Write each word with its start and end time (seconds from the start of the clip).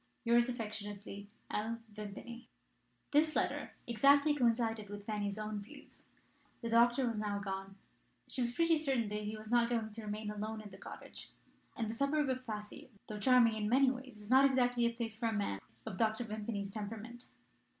"Yours 0.23 0.49
affectionately, 0.49 1.29
L. 1.51 1.77
Vimpany." 1.93 2.47
This 3.11 3.35
letter 3.35 3.73
exactly 3.85 4.33
coincided 4.35 4.89
with 4.89 5.05
Fanny's 5.05 5.37
own 5.37 5.59
views. 5.61 6.05
The 6.63 6.71
doctor 6.71 7.05
was 7.05 7.19
now 7.19 7.37
gone. 7.37 7.75
She 8.27 8.41
was 8.41 8.51
pretty 8.51 8.79
certain 8.79 9.09
that 9.09 9.21
he 9.25 9.37
was 9.37 9.51
not 9.51 9.69
going 9.69 9.91
to 9.91 10.01
remain 10.01 10.31
alone 10.31 10.59
in 10.59 10.71
the 10.71 10.77
cottage; 10.79 11.29
and 11.75 11.87
the 11.87 11.93
suburb 11.93 12.29
of 12.29 12.47
Passy, 12.47 12.89
though 13.09 13.19
charming 13.19 13.53
in 13.53 13.69
many 13.69 13.91
ways, 13.91 14.19
is 14.19 14.31
not 14.31 14.45
exactly 14.45 14.87
the 14.87 14.93
place 14.95 15.15
for 15.15 15.27
a 15.27 15.33
man 15.33 15.59
of 15.85 15.97
Dr. 15.99 16.23
Vimpany's 16.23 16.71
temperament. 16.71 17.27